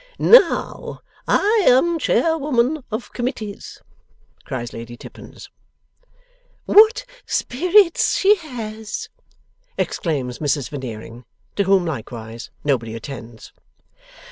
[0.17, 3.83] 'Now, I am Chairwoman of Committees!'
[4.45, 5.51] cries Lady Tippins.
[6.65, 9.09] ['What spirits she has!'
[9.77, 11.25] exclaims Mrs Veneering;
[11.55, 13.53] to whom likewise nobody attends.)